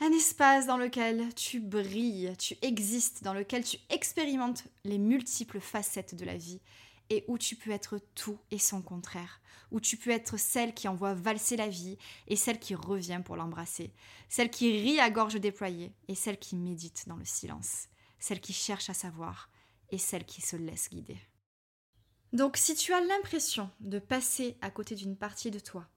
Un 0.00 0.10
espace 0.10 0.66
dans 0.66 0.76
lequel 0.76 1.32
tu 1.34 1.60
brilles, 1.60 2.34
tu 2.38 2.56
existes, 2.62 3.22
dans 3.22 3.32
lequel 3.32 3.64
tu 3.64 3.78
expérimentes 3.90 4.64
les 4.84 4.98
multiples 4.98 5.60
facettes 5.60 6.14
de 6.14 6.24
la 6.24 6.36
vie 6.36 6.60
et 7.10 7.24
où 7.28 7.38
tu 7.38 7.56
peux 7.56 7.70
être 7.70 7.98
tout 8.14 8.38
et 8.50 8.58
son 8.58 8.82
contraire, 8.82 9.40
où 9.70 9.80
tu 9.80 9.96
peux 9.96 10.10
être 10.10 10.36
celle 10.36 10.74
qui 10.74 10.88
envoie 10.88 11.14
valser 11.14 11.56
la 11.56 11.68
vie 11.68 11.98
et 12.28 12.36
celle 12.36 12.58
qui 12.58 12.74
revient 12.74 13.20
pour 13.24 13.36
l'embrasser, 13.36 13.92
celle 14.28 14.50
qui 14.50 14.78
rit 14.78 15.00
à 15.00 15.10
gorge 15.10 15.40
déployée 15.40 15.92
et 16.08 16.14
celle 16.14 16.38
qui 16.38 16.56
médite 16.56 17.08
dans 17.08 17.16
le 17.16 17.24
silence, 17.24 17.88
celle 18.18 18.40
qui 18.40 18.52
cherche 18.52 18.90
à 18.90 18.94
savoir 18.94 19.50
et 19.90 19.98
celle 19.98 20.24
qui 20.24 20.40
se 20.40 20.56
laisse 20.56 20.88
guider. 20.90 21.18
Donc 22.32 22.56
si 22.56 22.74
tu 22.74 22.92
as 22.92 23.00
l'impression 23.00 23.70
de 23.80 23.98
passer 23.98 24.56
à 24.60 24.70
côté 24.70 24.94
d'une 24.94 25.16
partie 25.16 25.50
de 25.50 25.60
toi, 25.60 25.88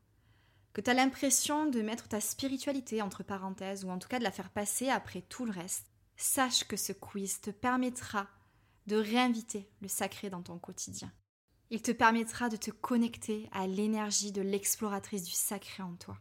que 0.73 0.81
tu 0.81 0.91
as 0.91 0.93
l'impression 0.93 1.65
de 1.65 1.81
mettre 1.81 2.07
ta 2.07 2.21
spiritualité 2.21 3.01
entre 3.01 3.23
parenthèses 3.23 3.83
ou 3.83 3.89
en 3.89 3.97
tout 3.97 4.07
cas 4.07 4.19
de 4.19 4.23
la 4.23 4.31
faire 4.31 4.51
passer 4.51 4.89
après 4.89 5.21
tout 5.21 5.45
le 5.45 5.51
reste, 5.51 5.87
sache 6.15 6.65
que 6.65 6.77
ce 6.77 6.93
quiz 6.93 7.41
te 7.41 7.49
permettra 7.49 8.27
de 8.87 8.95
réinviter 8.95 9.69
le 9.81 9.87
sacré 9.87 10.29
dans 10.29 10.41
ton 10.41 10.57
quotidien. 10.57 11.11
Il 11.69 11.81
te 11.81 11.91
permettra 11.91 12.47
de 12.47 12.55
te 12.55 12.71
connecter 12.71 13.49
à 13.51 13.67
l'énergie 13.67 14.31
de 14.31 14.41
l'exploratrice 14.41 15.23
du 15.23 15.33
sacré 15.33 15.83
en 15.83 15.95
toi 15.95 16.17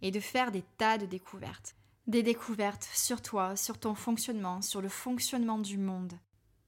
et 0.00 0.10
de 0.10 0.20
faire 0.20 0.50
des 0.50 0.64
tas 0.78 0.96
de 0.96 1.06
découvertes. 1.06 1.76
Des 2.06 2.22
découvertes 2.22 2.88
sur 2.94 3.20
toi, 3.20 3.54
sur 3.54 3.78
ton 3.78 3.94
fonctionnement, 3.94 4.62
sur 4.62 4.80
le 4.80 4.88
fonctionnement 4.88 5.58
du 5.58 5.76
monde. 5.76 6.18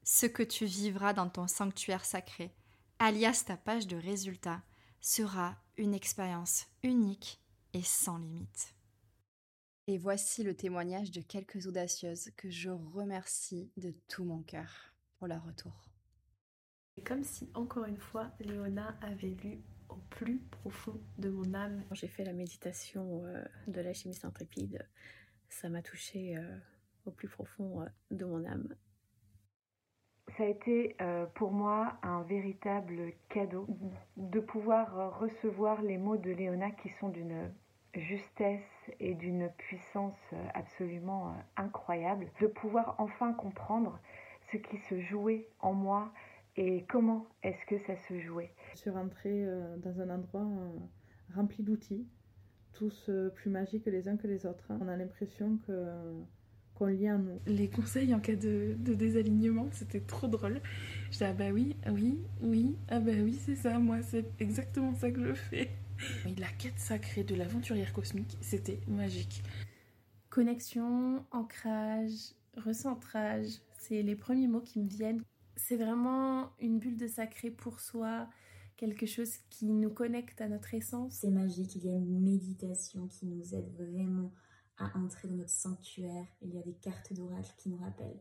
Ce 0.04 0.26
que 0.26 0.42
tu 0.42 0.66
vivras 0.66 1.14
dans 1.14 1.30
ton 1.30 1.46
sanctuaire 1.46 2.04
sacré, 2.04 2.52
alias 2.98 3.44
ta 3.46 3.56
page 3.56 3.86
de 3.86 3.96
résultats, 3.96 4.62
sera 5.00 5.56
une 5.78 5.94
expérience 5.94 6.66
unique 6.82 7.40
et 7.72 7.82
sans 7.82 8.18
limite. 8.18 8.74
Et 9.86 9.96
voici 9.96 10.42
le 10.42 10.54
témoignage 10.54 11.10
de 11.10 11.22
quelques 11.22 11.66
audacieuses 11.66 12.30
que 12.36 12.50
je 12.50 12.68
remercie 12.68 13.72
de 13.78 13.94
tout 14.08 14.24
mon 14.24 14.42
cœur 14.42 14.89
pour 15.20 15.28
leur 15.28 15.44
retour. 15.44 15.72
C'est 16.96 17.04
comme 17.04 17.22
si, 17.22 17.50
encore 17.54 17.84
une 17.84 17.98
fois, 17.98 18.30
Léona 18.40 18.96
avait 19.02 19.36
lu 19.44 19.60
au 19.90 19.96
plus 20.08 20.38
profond 20.50 20.98
de 21.18 21.28
mon 21.28 21.52
âme. 21.52 21.84
Quand 21.88 21.94
j'ai 21.94 22.08
fait 22.08 22.24
la 22.24 22.32
méditation 22.32 23.22
euh, 23.26 23.44
de 23.68 23.80
la 23.82 23.92
chimiste 23.92 24.24
intrépide, 24.24 24.88
ça 25.50 25.68
m'a 25.68 25.82
touché 25.82 26.38
euh, 26.38 26.56
au 27.04 27.10
plus 27.10 27.28
profond 27.28 27.82
euh, 27.82 27.86
de 28.10 28.24
mon 28.24 28.46
âme. 28.46 28.74
Ça 30.38 30.44
a 30.44 30.46
été 30.46 30.96
pour 31.34 31.50
moi 31.50 31.98
un 32.02 32.22
véritable 32.22 33.12
cadeau 33.28 33.66
de 34.16 34.38
pouvoir 34.38 35.18
recevoir 35.18 35.82
les 35.82 35.98
mots 35.98 36.16
de 36.16 36.30
Léona 36.30 36.70
qui 36.70 36.88
sont 37.00 37.08
d'une 37.08 37.52
justesse 37.94 38.62
et 39.00 39.14
d'une 39.14 39.50
puissance 39.58 40.16
absolument 40.54 41.34
incroyable, 41.56 42.30
de 42.40 42.46
pouvoir 42.46 42.94
enfin 42.98 43.32
comprendre 43.32 43.98
ce 44.52 44.56
qui 44.58 44.78
se 44.88 45.00
jouait 45.00 45.48
en 45.60 45.72
moi 45.72 46.12
et 46.56 46.84
comment 46.88 47.26
est-ce 47.42 47.64
que 47.66 47.78
ça 47.86 47.94
se 48.08 48.20
jouait. 48.20 48.52
Je 48.74 48.80
suis 48.80 48.90
rentrée 48.90 49.44
euh, 49.44 49.76
dans 49.78 50.00
un 50.00 50.10
endroit 50.10 50.42
euh, 50.42 51.34
rempli 51.34 51.62
d'outils, 51.62 52.06
tous 52.72 53.06
euh, 53.08 53.30
plus 53.30 53.50
magiques 53.50 53.86
les 53.86 54.08
uns 54.08 54.16
que 54.16 54.26
les 54.26 54.46
autres. 54.46 54.64
On 54.80 54.88
a 54.88 54.96
l'impression 54.96 55.58
que 55.66 55.72
qu'on 56.74 56.86
lit 56.86 57.10
en 57.10 57.18
nous. 57.18 57.40
Les 57.46 57.68
conseils 57.68 58.14
en 58.14 58.20
cas 58.20 58.36
de, 58.36 58.74
de 58.78 58.94
désalignement, 58.94 59.68
c'était 59.72 60.00
trop 60.00 60.28
drôle. 60.28 60.60
Je 61.06 61.10
disais, 61.10 61.26
ah 61.26 61.32
bah 61.34 61.50
oui, 61.52 61.76
oui, 61.90 62.18
oui, 62.40 62.76
ah 62.88 63.00
bah 63.00 63.12
oui, 63.22 63.34
c'est 63.34 63.54
ça, 63.56 63.78
moi, 63.78 64.02
c'est 64.02 64.40
exactement 64.40 64.94
ça 64.94 65.10
que 65.10 65.22
je 65.22 65.34
fais. 65.34 65.70
la 66.38 66.48
quête 66.58 66.78
sacrée 66.78 67.22
de 67.22 67.34
l'aventurière 67.34 67.92
cosmique, 67.92 68.38
c'était 68.40 68.80
magique. 68.88 69.42
Connexion, 70.30 71.24
ancrage, 71.32 72.32
recentrage, 72.56 73.60
c'est 73.80 74.02
les 74.02 74.14
premiers 74.14 74.46
mots 74.46 74.60
qui 74.60 74.78
me 74.78 74.88
viennent. 74.88 75.24
C'est 75.56 75.76
vraiment 75.76 76.52
une 76.60 76.78
bulle 76.78 76.98
de 76.98 77.08
sacré 77.08 77.50
pour 77.50 77.80
soi, 77.80 78.28
quelque 78.76 79.06
chose 79.06 79.38
qui 79.48 79.66
nous 79.66 79.90
connecte 79.90 80.40
à 80.40 80.48
notre 80.48 80.74
essence. 80.74 81.14
C'est 81.14 81.30
magique, 81.30 81.74
il 81.76 81.86
y 81.86 81.88
a 81.88 81.96
une 81.96 82.20
méditation 82.20 83.08
qui 83.08 83.26
nous 83.26 83.54
aide 83.54 83.74
vraiment 83.74 84.32
à 84.76 84.96
entrer 84.98 85.28
dans 85.28 85.34
notre 85.34 85.50
sanctuaire. 85.50 86.26
Il 86.42 86.54
y 86.54 86.58
a 86.58 86.62
des 86.62 86.74
cartes 86.74 87.12
d'oracle 87.14 87.52
qui 87.56 87.70
nous 87.70 87.78
rappellent 87.78 88.20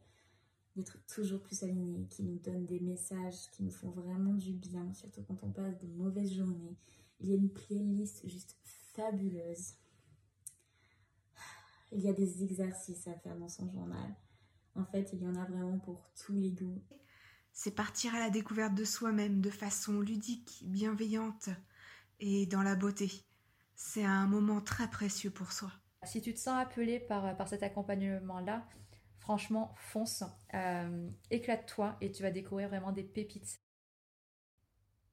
d'être 0.75 0.98
toujours 1.08 1.42
plus 1.42 1.62
alignés, 1.63 2.08
qui 2.10 2.24
nous 2.24 2.39
donnent 2.39 2.66
des 2.66 2.80
messages 2.80 3.51
qui 3.51 3.63
nous 3.63 3.72
font 3.72 3.92
vraiment 3.92 4.36
du 4.36 4.54
bien, 4.54 4.94
surtout 4.94 5.24
quand 5.24 5.44
on 5.44 5.51
passe 5.51 5.78
de 5.80 5.88
mauvaises 5.88 6.34
journées. 6.34 6.78
Il 7.20 7.30
y 7.30 7.34
a 7.34 7.36
une 7.36 7.50
playlist 7.50 8.25
juste 8.30 8.56
fabuleuse. 8.63 9.74
Il 11.92 12.00
y 12.00 12.08
a 12.08 12.13
des 12.13 12.44
exercices 12.44 13.08
à 13.08 13.16
faire 13.16 13.38
dans 13.38 13.50
son 13.50 13.70
journal. 13.70 14.16
En 14.76 14.86
fait, 14.86 15.10
il 15.14 15.22
y 15.22 15.28
en 15.28 15.36
a 15.36 15.46
vraiment 15.46 15.80
pour 15.80 16.10
tous 16.16 16.34
les 16.34 16.52
goûts. 16.52 16.82
C'est 17.52 17.72
partir 17.72 18.16
à 18.16 18.20
la 18.20 18.30
découverte 18.30 18.76
de 18.76 18.86
soi-même 18.86 19.42
de 19.42 19.50
façon 19.50 20.00
ludique, 20.00 20.64
bienveillante 20.66 21.50
et 22.20 22.46
dans 22.46 22.62
la 22.64 22.76
beauté. 22.76 23.12
C'est 23.76 24.06
un 24.06 24.28
moment 24.28 24.62
très 24.62 24.90
précieux 24.90 25.32
pour 25.32 25.52
soi. 25.52 25.72
Si 26.04 26.22
tu 26.22 26.34
te 26.34 26.40
sens 26.40 26.60
appelé 26.60 27.00
par, 27.00 27.36
par 27.36 27.50
cet 27.50 27.64
accompagnement-là, 27.64 28.68
franchement, 29.20 29.76
fonce, 29.78 30.24
euh, 30.54 31.10
éclate-toi 31.30 31.98
et 32.02 32.12
tu 32.12 32.24
vas 32.24 32.32
découvrir 32.32 32.70
vraiment 32.70 32.92
des 32.92 33.04
pépites. 33.04 33.60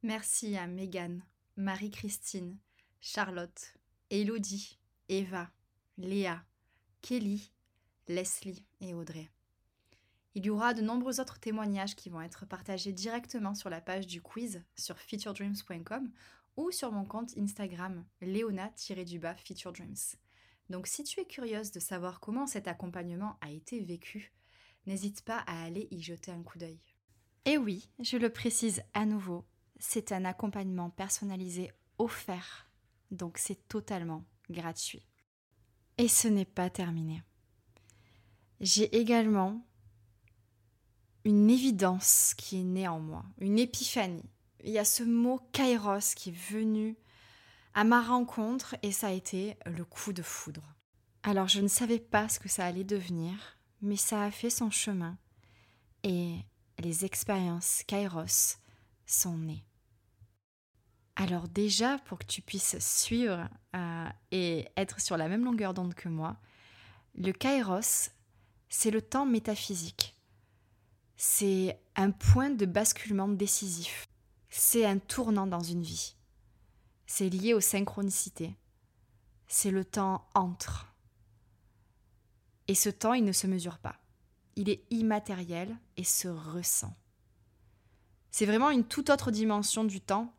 Merci 0.03 0.57
à 0.57 0.67
Megan, 0.67 1.23
Marie-Christine, 1.57 2.59
Charlotte, 3.01 3.75
Elodie, 4.11 4.79
Eva, 5.09 5.51
Léa, 5.99 6.45
Kelly, 7.03 7.53
Leslie 8.09 8.65
et 8.81 8.95
Audrey. 8.95 9.29
Il 10.37 10.45
y 10.45 10.51
aura 10.51 10.75
de 10.75 10.83
nombreux 10.83 11.19
autres 11.19 11.41
témoignages 11.41 11.97
qui 11.97 12.11
vont 12.11 12.21
être 12.21 12.45
partagés 12.45 12.93
directement 12.93 13.55
sur 13.55 13.71
la 13.71 13.81
page 13.81 14.07
du 14.07 14.21
quiz 14.21 14.63
sur 14.75 14.99
featuredreams.com 14.99 16.13
ou 16.59 16.71
sur 16.71 16.93
mon 16.93 17.07
compte 17.07 17.33
Instagram 17.39 18.05
leona-du-bas 18.21 19.35
featuredreams. 19.35 19.97
Donc 20.69 20.89
si 20.89 21.05
tu 21.05 21.21
es 21.21 21.25
curieuse 21.25 21.71
de 21.71 21.81
savoir 21.81 22.21
comment 22.21 22.47
cet 22.47 22.69
accompagnement 22.69 23.39
a 23.41 23.51
été 23.51 23.81
vécu, 23.81 24.35
n'hésite 24.85 25.23
pas 25.23 25.39
à 25.47 25.65
aller 25.65 25.89
y 25.91 26.03
jeter 26.03 26.33
un 26.33 26.43
coup 26.43 26.59
d'œil. 26.59 26.83
Et 27.47 27.57
oui, 27.57 27.89
je 28.01 28.19
le 28.19 28.29
précise 28.29 28.83
à 28.93 29.07
nouveau, 29.07 29.47
c'est 29.79 30.13
un 30.13 30.27
accompagnement 30.27 30.91
personnalisé 30.91 31.73
offert, 31.97 32.71
donc 33.11 33.39
c'est 33.39 33.67
totalement 33.69 34.23
gratuit. 34.51 35.07
Et 35.97 36.09
ce 36.09 36.29
n'est 36.29 36.45
pas 36.45 36.69
terminé. 36.69 37.23
J'ai 38.61 38.95
également 38.95 39.67
une 41.27 41.51
évidence 41.51 42.35
qui 42.37 42.61
est 42.61 42.65
née 42.65 42.87
en 42.87 43.01
moi, 43.01 43.25
une 43.39 43.59
épiphanie. 43.59 44.31
Il 44.63 44.71
y 44.71 44.79
a 44.79 44.85
ce 44.85 45.03
mot 45.03 45.41
kairos 45.51 46.15
qui 46.15 46.29
est 46.29 46.53
venu 46.53 46.97
à 47.75 47.83
ma 47.83 48.01
rencontre 48.01 48.77
et 48.85 48.93
ça 48.93 49.09
a 49.09 49.11
été 49.11 49.57
le 49.67 49.85
coup 49.85 50.13
de 50.13 50.23
foudre. 50.23 50.63
Alors 51.25 51.49
je 51.49 51.61
ne 51.61 51.67
savais 51.67 51.99
pas 51.99 52.29
ce 52.29 52.39
que 52.39 52.49
ça 52.49 52.65
allait 52.65 52.85
devenir, 52.85 53.59
mais 53.83 53.97
ça 53.97 54.23
a 54.23 54.31
fait 54.31 54.51
son 54.51 54.71
chemin 54.71 55.19
et 56.05 56.37
les 56.79 57.05
expériences 57.05 57.83
kairos 57.89 58.59
sont 59.05 59.37
nées. 59.37 59.65
Alors 61.17 61.49
déjà, 61.49 61.99
pour 62.05 62.21
que 62.21 62.27
tu 62.27 62.41
puisses 62.41 62.79
suivre 62.79 63.49
euh, 63.75 64.09
et 64.31 64.69
être 64.77 65.01
sur 65.01 65.17
la 65.17 65.27
même 65.27 65.45
longueur 65.45 65.75
d'onde 65.75 65.95
que 65.95 66.09
moi, 66.09 66.37
le 67.17 67.33
kairos, 67.33 68.11
c'est 68.69 68.93
le 68.93 69.03
temps 69.03 69.27
métaphysique. 69.27 70.16
C'est 71.17 71.79
un 71.97 72.11
point 72.11 72.51
de 72.51 72.67
basculement 72.67 73.29
décisif. 73.29 74.07
C'est 74.51 74.85
un 74.85 74.99
tournant 74.99 75.47
dans 75.47 75.61
une 75.61 75.83
vie. 75.83 76.15
C'est 77.07 77.29
lié 77.29 77.55
aux 77.55 77.61
synchronicités. 77.61 78.55
C'est 79.49 79.71
le 79.71 79.85
temps 79.85 80.27
entre. 80.35 80.93
Et 82.69 82.75
ce 82.75 82.91
temps, 82.91 83.15
il 83.15 83.25
ne 83.25 83.33
se 83.33 83.47
mesure 83.47 83.79
pas. 83.79 83.97
Il 84.57 84.69
est 84.69 84.83
immatériel 84.91 85.77
et 85.97 86.05
se 86.05 86.29
ressent. 86.29 86.95
C'est 88.31 88.47
vraiment 88.47 88.71
une 88.71 88.85
toute 88.85 89.09
autre 89.09 89.31
dimension 89.31 89.85
du 89.85 90.01
temps 90.01 90.35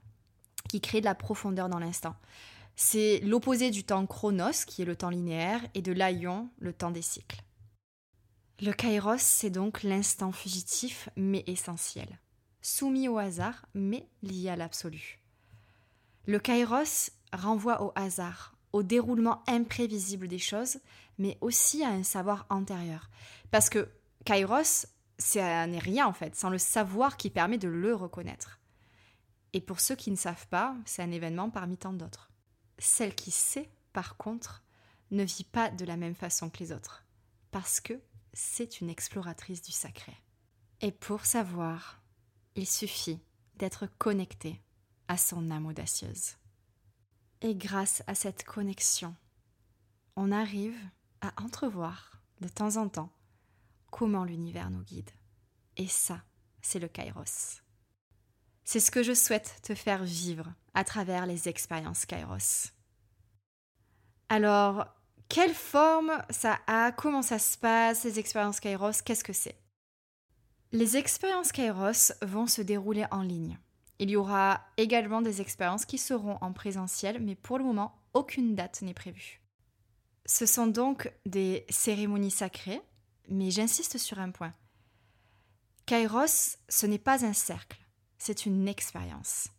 qui 0.70 0.82
crée 0.82 1.00
de 1.00 1.06
la 1.06 1.16
profondeur 1.16 1.70
dans 1.70 1.80
l'instant. 1.80 2.16
C'est 2.76 3.20
l'opposé 3.22 3.72
du 3.72 3.84
temps 3.84 4.06
chronos, 4.06 4.66
qui 4.68 4.84
est 4.84 4.86
le 4.86 4.96
temps 4.96 5.10
linéaire, 5.10 5.62
et 5.74 5.82
de 5.82 5.92
l'aion, 5.92 6.50
le 6.60 6.74
temps 6.74 6.92
des 6.92 7.02
cycles. 7.02 7.42
Le 8.60 8.72
kairos, 8.72 9.20
c'est 9.20 9.52
donc 9.52 9.84
l'instant 9.84 10.32
fugitif, 10.32 11.10
mais 11.16 11.44
essentiel. 11.46 12.20
Soumis 12.62 13.08
au 13.08 13.20
hasard, 13.20 13.66
mais 13.76 14.08
lié 14.24 14.50
à 14.50 14.56
l'absolu. 14.56 15.20
Le 16.26 16.40
kairos 16.40 17.12
renvoie 17.32 17.84
au 17.84 17.92
hasard, 17.96 18.56
au 18.74 18.82
déroulement 18.82 19.44
imprévisible 19.48 20.28
des 20.28 20.40
choses, 20.40 20.80
mais 21.20 21.38
aussi 21.42 21.84
à 21.84 21.90
un 21.90 22.02
savoir 22.02 22.48
antérieur. 22.50 23.12
Parce 23.52 23.70
que 23.70 23.88
kairos, 24.26 24.88
c'est 25.20 25.68
n'est 25.68 25.78
rien 25.78 26.08
en 26.08 26.14
fait, 26.14 26.36
sans 26.36 26.50
le 26.50 26.58
savoir 26.58 27.18
qui 27.18 27.30
permet 27.30 27.60
de 27.60 27.68
le 27.68 27.94
reconnaître. 27.94 28.60
Et 29.54 29.62
pour 29.62 29.80
ceux 29.80 29.96
qui 29.96 30.10
ne 30.10 30.16
savent 30.16 30.48
pas, 30.48 30.76
c'est 30.86 31.04
un 31.04 31.12
événement 31.12 31.52
parmi 31.52 31.78
tant 31.78 31.94
d'autres. 31.94 32.32
Celle 32.80 33.14
qui 33.14 33.32
sait, 33.32 33.70
par 33.94 34.18
contre, 34.18 34.64
ne 35.12 35.24
vit 35.24 35.44
pas 35.44 35.70
de 35.70 35.86
la 35.86 35.96
même 35.96 36.16
façon 36.16 36.50
que 36.50 36.60
les 36.60 36.72
autres, 36.72 37.06
parce 37.52 37.80
que 37.80 38.00
c'est 38.38 38.82
une 38.82 38.90
exploratrice 38.92 39.64
du 39.64 39.72
sacré. 39.72 40.16
Et 40.82 40.92
pour 40.92 41.26
savoir, 41.26 42.00
il 42.54 42.68
suffit 42.68 43.20
d'être 43.56 43.88
connecté 43.98 44.62
à 45.08 45.18
son 45.18 45.50
âme 45.50 45.66
audacieuse. 45.66 46.36
Et 47.42 47.56
grâce 47.56 48.04
à 48.06 48.14
cette 48.14 48.44
connexion, 48.44 49.16
on 50.16 50.32
arrive 50.32 50.80
à 51.22 51.34
entrevoir 51.42 52.22
de 52.40 52.48
temps 52.48 52.78
en 52.78 52.90
temps 52.90 53.12
comment 53.90 54.24
l'univers 54.24 54.70
nous 54.70 54.84
guide. 54.84 55.10
Et 55.76 55.88
ça, 55.88 56.22
c'est 56.62 56.80
le 56.80 56.88
kairos. 56.88 57.64
C'est 58.64 58.80
ce 58.80 58.92
que 58.92 59.02
je 59.02 59.14
souhaite 59.14 59.60
te 59.64 59.74
faire 59.74 60.04
vivre 60.04 60.54
à 60.76 60.84
travers 60.84 61.26
les 61.26 61.50
expériences 61.50 62.06
Kairos. 62.06 62.72
Alors, 64.30 64.86
quelle 65.30 65.54
forme 65.54 66.12
ça 66.30 66.60
a 66.68 66.92
Comment 66.92 67.22
ça 67.22 67.40
se 67.40 67.58
passe 67.58 68.04
Les 68.04 68.20
expériences 68.20 68.60
Kairos, 68.60 69.02
qu'est-ce 69.04 69.24
que 69.24 69.34
c'est? 69.34 69.58
Les 70.72 70.98
expériences 70.98 71.52
Kairos 71.52 72.14
vont 72.22 72.48
se 72.48 72.62
dérouler 72.62 73.06
en 73.12 73.22
ligne. 73.22 73.58
Il 74.00 74.10
y 74.10 74.16
aura 74.16 74.62
également 74.78 75.22
des 75.22 75.42
expériences 75.42 75.86
qui 75.86 75.98
seront 75.98 76.38
en 76.42 76.54
présentiel, 76.54 77.20
mais 77.22 77.36
pour 77.36 77.58
le 77.58 77.64
moment, 77.64 77.96
aucune 78.14 78.56
date 78.56 78.82
n'est 78.82 78.94
prévue. 78.94 79.42
Ce 80.26 80.46
sont 80.46 80.68
donc 80.68 81.12
des 81.26 81.66
cérémonies 81.70 82.32
sacrées, 82.32 82.82
mais 83.30 83.50
j'insiste 83.50 83.98
sur 83.98 84.20
un 84.20 84.32
point. 84.32 84.54
Kairos, 85.86 86.58
ce 86.68 86.86
n'est 86.86 87.00
pas 87.00 87.26
un 87.26 87.34
cercle 87.34 87.78
c'est 88.18 88.46
une 88.46 88.68
expérience. 88.68 89.50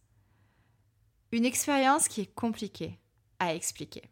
Une 1.32 1.44
expérience 1.44 2.08
qui 2.08 2.22
est 2.22 2.34
compliquée 2.34 2.98
à 3.38 3.54
expliquer. 3.54 4.02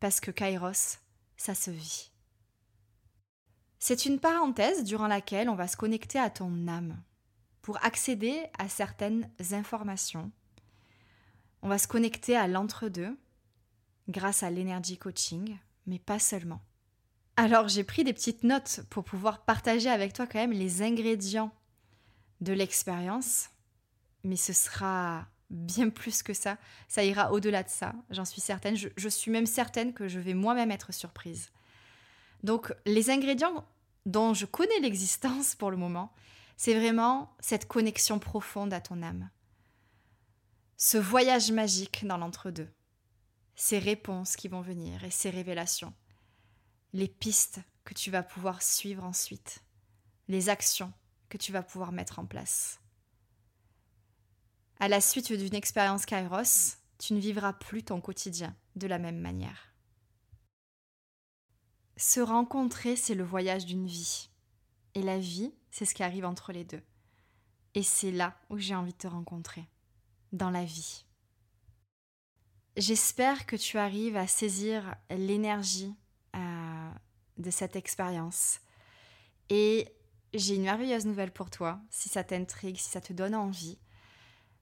Parce 0.00 0.20
que 0.20 0.30
Kairos, 0.30 0.98
ça 1.36 1.54
se 1.54 1.70
vit. 1.70 2.10
C'est 3.78 4.06
une 4.06 4.18
parenthèse 4.18 4.84
durant 4.84 5.08
laquelle 5.08 5.50
on 5.50 5.54
va 5.54 5.68
se 5.68 5.76
connecter 5.76 6.18
à 6.18 6.30
ton 6.30 6.68
âme 6.68 6.96
pour 7.60 7.82
accéder 7.84 8.46
à 8.58 8.68
certaines 8.68 9.28
informations. 9.52 10.30
On 11.62 11.68
va 11.68 11.78
se 11.78 11.86
connecter 11.86 12.36
à 12.36 12.48
l'entre-deux 12.48 13.16
grâce 14.08 14.42
à 14.42 14.50
l'énergie 14.50 14.98
coaching, 14.98 15.58
mais 15.86 15.98
pas 15.98 16.18
seulement. 16.18 16.60
Alors 17.36 17.68
j'ai 17.68 17.84
pris 17.84 18.04
des 18.04 18.12
petites 18.12 18.44
notes 18.44 18.80
pour 18.90 19.04
pouvoir 19.04 19.44
partager 19.44 19.90
avec 19.90 20.12
toi 20.12 20.26
quand 20.26 20.38
même 20.38 20.52
les 20.52 20.82
ingrédients 20.82 21.52
de 22.40 22.52
l'expérience, 22.52 23.50
mais 24.22 24.36
ce 24.36 24.52
sera 24.52 25.26
bien 25.54 25.88
plus 25.88 26.22
que 26.22 26.34
ça. 26.34 26.58
Ça 26.88 27.04
ira 27.04 27.32
au-delà 27.32 27.62
de 27.62 27.68
ça, 27.68 27.94
j'en 28.10 28.24
suis 28.24 28.40
certaine. 28.40 28.76
Je, 28.76 29.08
suis 29.08 29.30
même 29.30 29.46
certaine 29.46 29.94
que 29.94 30.08
je 30.08 30.20
vais 30.20 30.34
moi-même 30.34 30.70
être 30.70 30.92
surprise. 30.92 31.50
Donc 32.42 32.74
les 32.84 33.10
ingrédients 33.10 33.64
dont 34.06 34.34
je 34.34 34.46
connais 34.46 34.80
l'existence 34.80 35.54
pour 35.54 35.70
le 35.70 35.76
moment, 35.76 36.12
c'est 36.56 36.74
vraiment 36.74 37.34
cette 37.40 37.66
connexion 37.66 38.18
profonde 38.18 38.72
à 38.72 38.80
ton 38.80 39.02
âme. 39.02 39.30
Ce 40.76 40.98
voyage 40.98 41.50
magique 41.52 42.06
dans 42.06 42.18
l'entre-deux. 42.18 42.68
Ces 43.56 43.78
réponses 43.78 44.36
qui 44.36 44.48
vont 44.48 44.60
venir 44.60 45.04
et 45.04 45.10
ces 45.10 45.30
révélations. 45.30 45.94
Les 46.92 47.08
pistes 47.08 47.60
que 47.84 47.94
tu 47.94 48.10
vas 48.10 48.22
pouvoir 48.22 48.62
suivre 48.62 49.04
ensuite. 49.04 49.62
Les 50.28 50.48
actions 50.48 50.92
que 51.28 51.38
tu 51.38 51.52
vas 51.52 51.62
pouvoir 51.62 51.92
mettre 51.92 52.18
en 52.18 52.26
place. 52.26 52.80
À 54.80 54.88
la 54.88 55.00
suite 55.00 55.32
d'une 55.32 55.54
expérience 55.54 56.06
Kairos, 56.06 56.76
tu 56.98 57.14
ne 57.14 57.20
vivras 57.20 57.52
plus 57.52 57.82
ton 57.82 58.00
quotidien 58.00 58.54
de 58.76 58.86
la 58.86 58.98
même 58.98 59.20
manière. 59.20 59.74
Se 61.96 62.20
rencontrer, 62.20 62.96
c'est 62.96 63.14
le 63.14 63.24
voyage 63.24 63.66
d'une 63.66 63.86
vie. 63.86 64.28
Et 64.94 65.02
la 65.02 65.18
vie, 65.18 65.52
c'est 65.70 65.84
ce 65.84 65.94
qui 65.94 66.02
arrive 66.02 66.24
entre 66.24 66.52
les 66.52 66.64
deux. 66.64 66.82
Et 67.74 67.82
c'est 67.82 68.10
là 68.10 68.36
où 68.50 68.58
j'ai 68.58 68.74
envie 68.74 68.92
de 68.92 68.98
te 68.98 69.06
rencontrer, 69.06 69.64
dans 70.32 70.50
la 70.50 70.64
vie. 70.64 71.04
J'espère 72.76 73.46
que 73.46 73.56
tu 73.56 73.78
arrives 73.78 74.16
à 74.16 74.26
saisir 74.26 74.96
l'énergie 75.10 75.94
euh, 76.34 76.90
de 77.38 77.50
cette 77.50 77.76
expérience 77.76 78.60
et 79.48 79.88
j'ai 80.32 80.56
une 80.56 80.62
merveilleuse 80.62 81.06
nouvelle 81.06 81.32
pour 81.32 81.50
toi, 81.50 81.80
si 81.90 82.08
ça 82.08 82.24
t'intrigue, 82.24 82.76
si 82.76 82.90
ça 82.90 83.00
te 83.00 83.12
donne 83.12 83.36
envie. 83.36 83.78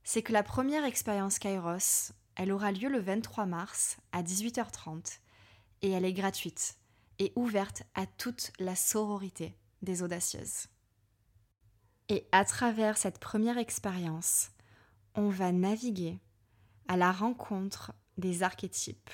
C'est 0.05 0.23
que 0.23 0.33
la 0.33 0.43
première 0.43 0.85
expérience 0.85 1.39
Kairos, 1.39 2.13
elle 2.35 2.53
aura 2.53 2.73
lieu 2.73 2.89
le 2.89 3.01
23 3.01 3.47
mars 3.47 3.99
à 4.13 4.23
18h30 4.23 5.19
et 5.83 5.91
elle 5.91 6.05
est 6.05 6.13
gratuite 6.13 6.77
et 7.19 7.33
ouverte 7.37 7.83
à 7.95 8.07
toute 8.07 8.53
la 8.59 8.75
sororité 8.75 9.57
des 9.83 10.03
audacieuses. 10.03 10.67
Et 12.09 12.27
à 12.33 12.45
travers 12.45 12.97
cette 12.97 13.19
première 13.19 13.59
expérience, 13.59 14.51
on 15.15 15.29
va 15.29 15.53
naviguer 15.53 16.19
à 16.89 16.97
la 16.97 17.13
rencontre 17.13 17.93
des 18.19 18.43
archétypes 18.43 19.11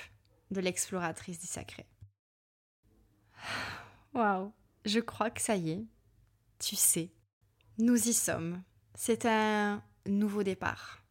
de 0.51 0.59
l'exploratrice 0.59 1.39
du 1.39 1.47
sacré. 1.47 1.85
Waouh, 4.13 4.51
je 4.85 4.99
crois 4.99 5.29
que 5.29 5.41
ça 5.41 5.55
y 5.55 5.71
est, 5.71 5.85
tu 6.57 6.75
sais, 6.75 7.11
nous 7.77 8.07
y 8.07 8.13
sommes. 8.13 8.61
C'est 8.95 9.25
un 9.25 9.83
nouveau 10.05 10.43
départ. 10.43 11.01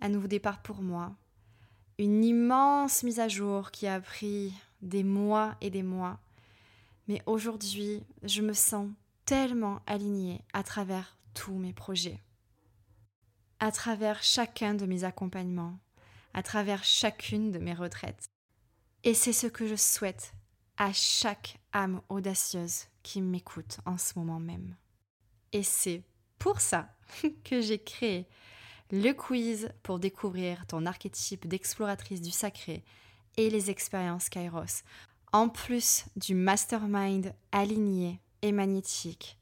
Un 0.00 0.08
nouveau 0.08 0.26
départ 0.26 0.62
pour 0.62 0.82
moi. 0.82 1.14
Une 1.98 2.24
immense 2.24 3.02
mise 3.02 3.20
à 3.20 3.28
jour 3.28 3.70
qui 3.70 3.86
a 3.86 4.00
pris 4.00 4.52
des 4.82 5.04
mois 5.04 5.56
et 5.60 5.70
des 5.70 5.82
mois. 5.82 6.18
Mais 7.08 7.22
aujourd'hui, 7.26 8.04
je 8.22 8.42
me 8.42 8.52
sens 8.52 8.88
tellement 9.24 9.80
alignée 9.86 10.40
à 10.52 10.62
travers 10.62 11.18
tous 11.34 11.54
mes 11.58 11.72
projets. 11.72 12.20
À 13.60 13.72
travers 13.72 14.22
chacun 14.22 14.74
de 14.74 14.86
mes 14.86 15.04
accompagnements, 15.04 15.78
à 16.34 16.42
travers 16.42 16.84
chacune 16.84 17.50
de 17.50 17.58
mes 17.58 17.74
retraites. 17.74 18.26
Et 19.04 19.14
c'est 19.14 19.32
ce 19.32 19.46
que 19.46 19.66
je 19.66 19.74
souhaite 19.74 20.32
à 20.76 20.92
chaque 20.92 21.58
âme 21.72 22.00
audacieuse 22.08 22.84
qui 23.02 23.20
m'écoute 23.20 23.78
en 23.84 23.98
ce 23.98 24.18
moment 24.18 24.38
même. 24.38 24.76
Et 25.52 25.62
c'est 25.62 26.02
pour 26.38 26.60
ça 26.60 26.88
que 27.44 27.60
j'ai 27.60 27.78
créé 27.78 28.26
le 28.90 29.12
quiz 29.12 29.70
pour 29.82 29.98
découvrir 29.98 30.66
ton 30.66 30.86
archétype 30.86 31.46
d'exploratrice 31.46 32.22
du 32.22 32.30
sacré 32.30 32.84
et 33.36 33.50
les 33.50 33.70
expériences 33.70 34.28
Kairos, 34.28 34.82
en 35.32 35.48
plus 35.48 36.06
du 36.16 36.34
mastermind 36.34 37.34
aligné 37.52 38.20
et 38.42 38.52
magnétique, 38.52 39.38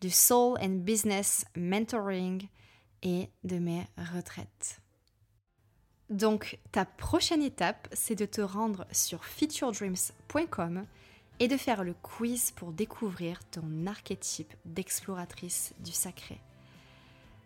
du 0.00 0.10
Soul 0.10 0.58
and 0.60 0.80
Business 0.82 1.44
Mentoring 1.56 2.48
et 3.02 3.30
de 3.44 3.58
mes 3.58 3.86
retraites. 3.96 4.80
Donc, 6.10 6.58
ta 6.72 6.84
prochaine 6.84 7.42
étape, 7.42 7.88
c'est 7.92 8.16
de 8.16 8.26
te 8.26 8.40
rendre 8.40 8.84
sur 8.90 9.24
featuredreams.com 9.24 10.84
et 11.38 11.48
de 11.48 11.56
faire 11.56 11.84
le 11.84 11.94
quiz 11.94 12.50
pour 12.50 12.72
découvrir 12.72 13.40
ton 13.50 13.86
archétype 13.86 14.52
d'exploratrice 14.64 15.72
du 15.78 15.92
sacré. 15.92 16.40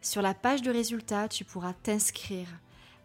Sur 0.05 0.21
la 0.21 0.35
page 0.35 0.61
de 0.61 0.71
résultats, 0.71 1.29
tu 1.29 1.47
pourras 1.47 1.73
t'inscrire 1.73 2.47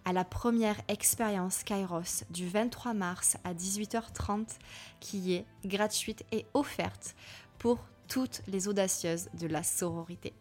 à 0.03 0.11
la 0.11 0.25
première 0.25 0.81
expérience 0.89 1.63
Kairos 1.63 2.25
du 2.29 2.45
23 2.45 2.93
mars 2.93 3.37
à 3.45 3.53
18h30 3.53 4.57
qui 4.99 5.33
est 5.33 5.45
gratuite 5.63 6.25
et 6.33 6.45
offerte 6.53 7.15
pour 7.57 7.79
toutes 8.09 8.41
les 8.49 8.67
audacieuses 8.67 9.29
de 9.39 9.47
la 9.47 9.63
sororité. 9.63 10.33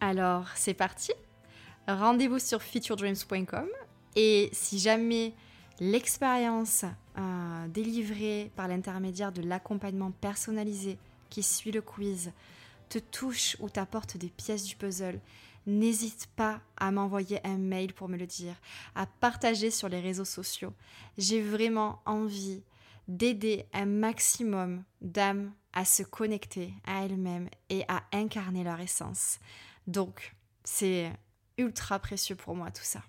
Alors, 0.00 0.48
c'est 0.56 0.74
parti 0.74 1.12
Rendez-vous 1.86 2.40
sur 2.40 2.60
featuredreams.com 2.62 3.68
et 4.16 4.50
si 4.52 4.80
jamais 4.80 5.34
l'expérience 5.78 6.84
euh, 7.16 7.68
délivrée 7.68 8.50
par 8.56 8.66
l'intermédiaire 8.66 9.30
de 9.30 9.42
l'accompagnement 9.42 10.10
personnalisé 10.10 10.98
qui 11.28 11.44
suit 11.44 11.70
le 11.70 11.80
quiz 11.80 12.32
te 12.88 12.98
touche 12.98 13.56
ou 13.60 13.70
t'apporte 13.70 14.16
des 14.16 14.30
pièces 14.30 14.64
du 14.64 14.74
puzzle, 14.74 15.20
n'hésite 15.66 16.28
pas 16.36 16.60
à 16.76 16.90
m'envoyer 16.90 17.44
un 17.46 17.58
mail 17.58 17.92
pour 17.92 18.08
me 18.08 18.16
le 18.16 18.26
dire, 18.26 18.54
à 18.94 19.06
partager 19.06 19.70
sur 19.70 19.88
les 19.88 20.00
réseaux 20.00 20.24
sociaux. 20.24 20.72
J'ai 21.18 21.42
vraiment 21.42 22.00
envie 22.06 22.62
d'aider 23.08 23.66
un 23.72 23.86
maximum 23.86 24.84
d'âmes 25.00 25.52
à 25.72 25.84
se 25.84 26.02
connecter 26.02 26.72
à 26.84 27.04
elles-mêmes 27.04 27.48
et 27.68 27.84
à 27.88 28.02
incarner 28.12 28.64
leur 28.64 28.80
essence. 28.80 29.38
Donc, 29.86 30.34
c'est 30.64 31.12
ultra 31.58 31.98
précieux 31.98 32.36
pour 32.36 32.54
moi 32.54 32.70
tout 32.70 32.84
ça. 32.84 33.02